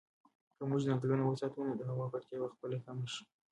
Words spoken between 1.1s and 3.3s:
وساتو نو د هوا ککړتیا به په خپله کمه شي.